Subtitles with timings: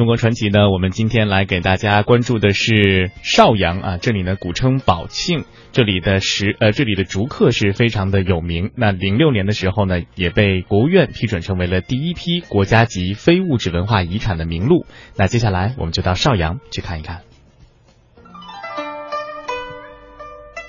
[0.00, 8.70] 中国传奇呢，我们今天来给大家关注的是邵阳啊，这里呢古称宝庆，这里的石呃这里的竹刻是非常的有名。
[8.76, 14.86] 那零六年的时候呢，也被国务院批准成为了第一批国家级非物质文化遗产的名录。
[15.18, 17.20] 那接下来我们就到邵阳去看一看。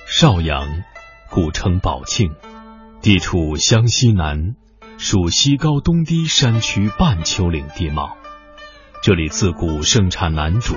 [0.06, 0.82] 邵阳，
[1.30, 2.32] 古称宝庆，
[3.00, 4.56] 地处湘西南，
[4.98, 8.18] 属西高东低山区半丘陵地貌。
[9.02, 10.76] 这里自古盛产楠竹，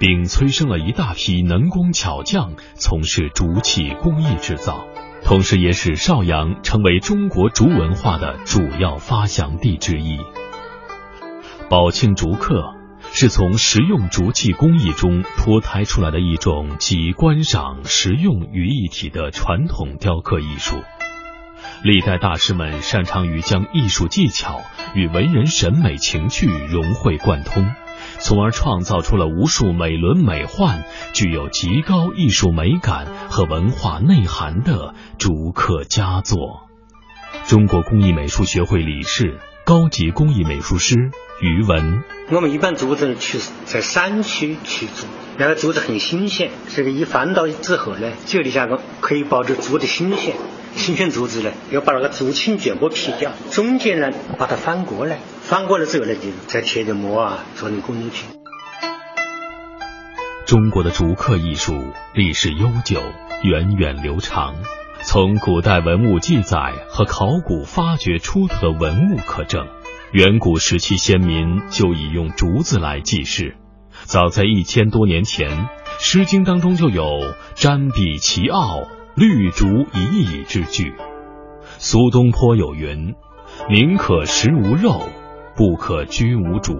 [0.00, 4.86] 并催生了一大批能工巧匠从事竹器工艺制造，
[5.22, 10.16] 同时也使邵阳成为中国竹文化的主要发祥地之一。
[11.68, 12.74] 宝庆竹刻
[13.12, 20.76] 是从实用竹器工艺中脱胎出来的一种集观赏、实用于一体的传统雕刻艺术。
[21.82, 24.62] 历代大师们擅长于将艺术技巧
[24.94, 27.72] 与文人审美情趣融会贯通，
[28.18, 30.82] 从而创造出了无数美轮美奂、
[31.12, 36.68] 具有极高艺术美感和文化内涵的竹刻佳作。
[37.46, 40.96] 中国工艺美术学会理事、高级工艺美术师
[41.40, 45.06] 于文：我们一般竹子去在山区去竹，
[45.38, 50.34] 那个竹子很新鲜，这个一翻到之后呢，这里下个可以保住竹的新鲜。
[50.78, 58.28] 新鲜竹子呢，要把那个竹青全部劈掉，中间呢把它翻过来，翻过来之后呢，就再贴着膜啊，做成工艺品。
[60.46, 61.74] 中国的竹刻艺术
[62.14, 63.02] 历史悠久，
[63.42, 64.54] 源远流长。
[65.02, 69.66] 从古代文物记载和考古发掘出土的文物可证，
[70.12, 73.56] 远古时期先民就已用竹子来记事。
[74.04, 75.50] 早在一千多年前，
[75.98, 78.88] 《诗经》当中就有“瞻彼其奥”。
[79.18, 80.94] 绿竹一蚁之句，
[81.78, 83.16] 苏东坡有云
[83.68, 85.08] ：“宁可食无肉，
[85.56, 86.76] 不可居无竹。”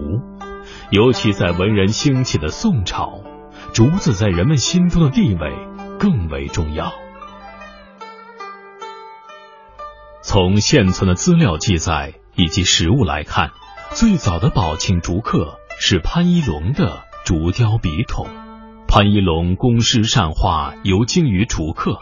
[0.89, 3.19] 尤其在文人兴起的宋朝，
[3.73, 5.51] 竹子在人们心中的地位
[5.99, 6.93] 更为重要。
[10.21, 13.51] 从现存的资料记载以及实物来看，
[13.89, 18.27] 最早的宝庆竹刻是潘一龙的竹雕笔筒。
[18.87, 21.99] 潘一龙工诗善画，尤精于竹刻。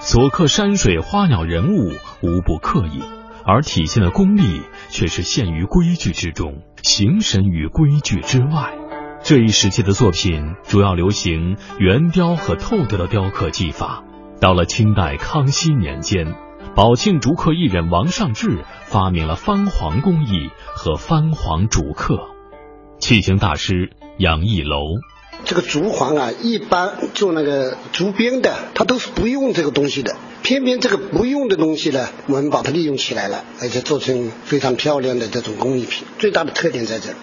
[0.00, 1.92] 所刻山水花鸟人物
[2.22, 3.02] 无不刻意，
[3.44, 8.76] 而体现的功力却是陷于规矩之中，形神于规矩之外。
[9.22, 14.02] 这一时期的作品主要流行圆雕和透雕的雕刻技法。
[14.40, 16.34] 到了清代康熙年间，
[16.74, 22.28] 宝庆竹刻艺人王尚志发明了翻黄工艺和翻黄竹刻。
[22.98, 24.78] 器形大师杨义楼。
[25.44, 30.16] 这个竹簧啊，一般做那个竹编的，它都是不用这个东西的。
[30.42, 36.06] 偏偏这个不用的东西呢，我们把它利用起来了，而且做成非常漂亮的这种工艺品。
[36.18, 37.16] 最大的特点在这里。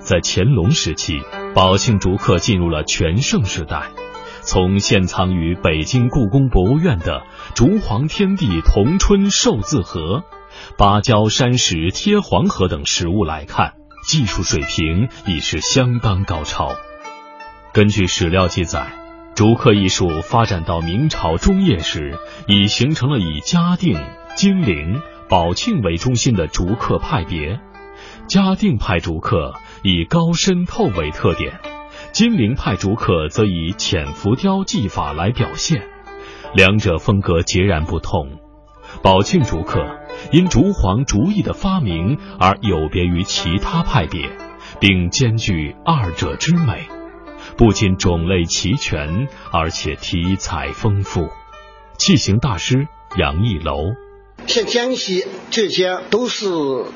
[0.00, 1.14] 在乾隆时期，
[1.54, 3.90] 宝庆竹刻进入了全盛时代。
[4.42, 7.22] 从现藏于北京故宫博物院的
[7.56, 10.24] “竹皇天地同春寿字盒”、
[10.76, 13.72] 芭蕉山石贴黄河等实物来看，
[14.06, 16.76] 技术水平已是相当高超。
[17.74, 18.86] 根据史料记载，
[19.34, 24.00] 竹刻艺术发展到明朝中叶时，已形成了以嘉定、
[24.36, 27.58] 金陵、宝庆为中心的竹刻派别。
[28.28, 31.58] 嘉定派竹刻以高深透为特点，
[32.12, 35.82] 金陵派竹刻则以浅浮雕技法来表现，
[36.54, 38.38] 两者风格截然不同。
[39.02, 39.84] 宝庆竹刻
[40.30, 44.30] 因竹黄竹艺的发明而有别于其他派别，
[44.78, 46.86] 并兼具二者之美。
[47.56, 51.28] 不仅种类齐全，而且题材丰富。
[51.96, 53.94] 器型大师杨义楼，
[54.46, 56.46] 像江西、浙江都是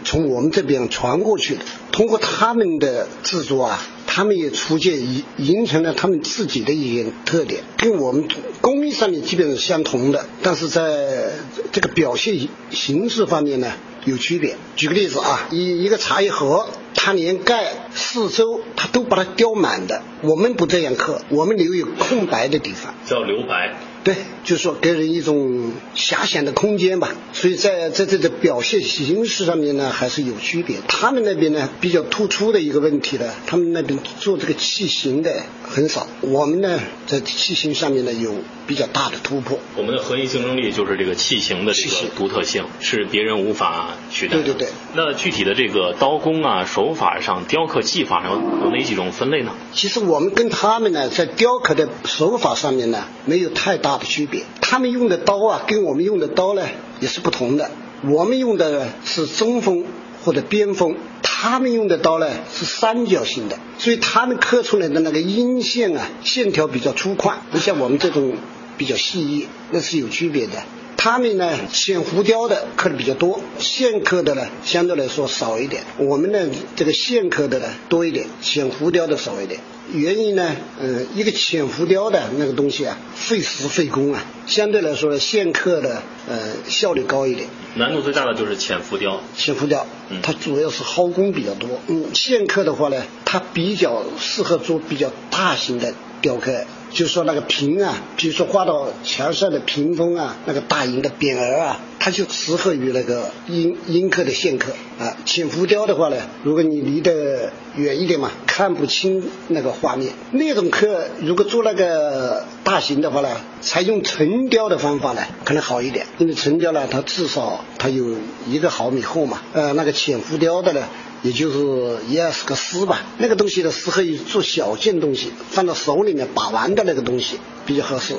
[0.04, 1.62] 从我们这边传过去的。
[1.92, 8.26] 通过他们的制作啊，他们也逐渐形形成了他们自己的一些特点，跟我们
[8.60, 11.30] 工艺上面基本是相同的，但是在
[11.70, 13.70] 这个表现形式方面呢
[14.06, 14.56] 有区别。
[14.74, 16.66] 举个例子啊，一一个茶叶盒。
[17.00, 20.02] 它连盖四周，它都把它雕满的。
[20.22, 23.76] 我们不这样刻，我们留有空白的地方，叫留白。
[24.04, 27.14] 对，就是说给人一种遐想的空间吧。
[27.32, 30.76] 所以在在这个表现形式上面呢，还是有区别。
[30.88, 36.06] 他们那边呢比较突出的一个问题呢，他们那边做这个器型的很少。
[36.22, 38.34] 我们呢在器型上面呢有
[38.66, 39.58] 比较大的突破。
[39.76, 44.36] 我们的核心竞争力就是这个器型的这个独特性，是别人无法取代。
[44.36, 44.68] 对对对。
[44.94, 49.52] 那具体的这个刀工啊、手法上、雕刻技法上有哪几种分类呢？
[49.74, 53.97] 其实我们跟他们呢在雕刻的手法上面呢没有太大。
[53.98, 56.62] 的区别，他们用的刀啊，跟我们用的刀呢
[57.00, 57.70] 也是不同的。
[58.04, 59.84] 我们用的是中锋
[60.24, 60.96] 或者边锋。
[61.40, 68.34] 他们用的刀呢是三角形的，所以他们刻出来的那个阴线啊，线条比较粗犷，不像我们这种
[68.76, 70.54] 比较细腻，那是有区别的。
[71.00, 75.84] 他们呢，浅浮雕的刻的比较多，线刻的呢相对来说少一点。
[75.96, 79.60] 我们呢，这个线刻的呢多一点，浅浮雕的少一点。
[79.92, 86.36] 原因呢，呃，一个浅浮雕的那个东西啊，费时费工啊，相对来说呢，线刻的呃
[86.68, 87.48] 效率高一点。
[87.76, 89.20] 难度最大的就是浅浮雕。
[89.36, 89.86] 浅浮雕，
[90.20, 91.80] 它主要是耗工比较多。
[91.86, 96.64] 嗯，线刻的话呢，它比较适合做比较大型的雕刻。
[96.90, 105.16] 就说那个屏啊，比如说画到墙上的屏风啊，那个大型的匾额啊，它就适合于那个阴阴刻的线刻啊。
[105.24, 110.12] 浅浮雕的话呢，如果你离得远一点嘛，看不清那个画面。
[110.32, 113.28] 那种刻如果做那个大型的话呢，
[113.60, 119.40] 采用沉雕的方法呢，可能好一点，因为沉雕呢，它至少它有一个毫米厚嘛。
[119.52, 120.82] 呃，那个浅浮雕的呢。
[121.22, 128.16] 也就是一二十个丝吧，那个东西呢适合于做小件东西，放到手里面把玩的那个东西比较合适。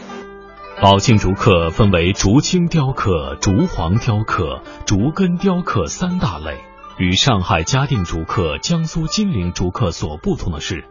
[0.81, 6.57] 宝庆竹刻分为竹青雕刻、竹黄雕刻、竹根雕刻三大类。
[6.97, 10.83] 与上海嘉定竹刻、江苏金陵竹刻所不同的是，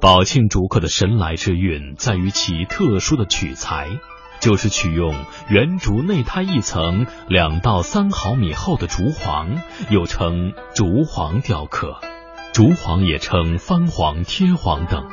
[0.00, 3.88] 宝庆竹刻的神来之韵在于其特殊的取材。
[4.42, 5.14] 就是取用
[5.48, 11.98] 圆竹内胎一层两到三毫米厚的竹簧，又称竹簧雕刻。
[12.52, 15.04] 竹簧也称翻簧、贴簧等，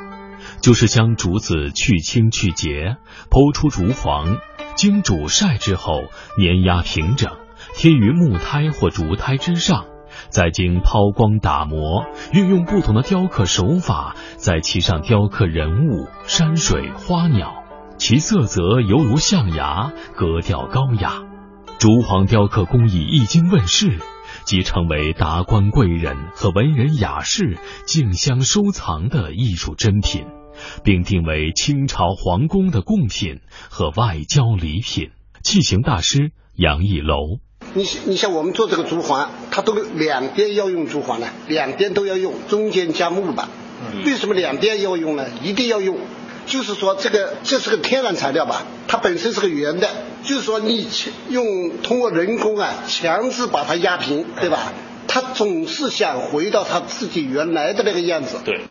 [0.62, 2.98] 就是将竹子去青去节，
[3.30, 4.40] 剖出竹簧，
[4.76, 6.02] 经煮晒之后
[6.36, 7.38] 碾压平整，
[7.76, 9.86] 贴于木胎或竹胎之上，
[10.30, 12.04] 再经抛光打磨，
[12.34, 17.59] 运用不同的雕刻手法，在其上雕刻人物、山水、花鸟。
[18.00, 21.22] 其色泽犹如象牙，格调高雅。
[21.80, 24.00] 竹簧雕刻工艺一经问世，
[24.46, 30.26] 即成为达官贵人和文人雅士竞相收藏的艺术珍品，
[30.82, 35.10] 并定为清朝皇宫的贡品和外交礼品。
[35.44, 37.18] 器型大师杨义楼，
[37.74, 43.50] 你你像我们做这个竹环，它都两边要用竹环呢，两边都要用，中间加木板。
[44.06, 45.26] 为什么两边要用呢？
[45.44, 45.98] 一定要用。
[46.50, 48.66] 就是说，这个这是个天然材料吧？
[48.88, 49.88] 它本身是个圆的，
[50.24, 50.90] 就是说你
[51.30, 54.74] 用通过人工啊，强制把它压平，对吧？
[55.08, 58.38] 它总是想回到它自己原来的那个样子。
[58.44, 58.70] 对。